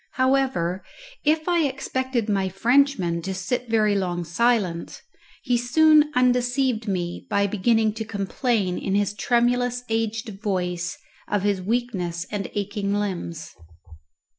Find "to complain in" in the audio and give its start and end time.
7.93-8.95